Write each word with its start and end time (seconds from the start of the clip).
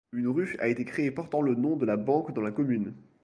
Une 0.13 0.27
rue 0.29 0.55
a 0.57 0.67
été 0.67 0.83
créé 0.83 1.11
portant 1.11 1.43
le 1.43 1.53
nom 1.53 1.75
de 1.75 1.85
la 1.85 1.95
banque 1.95 2.33
dans 2.33 2.41
la 2.41 2.49
commune. 2.49 2.95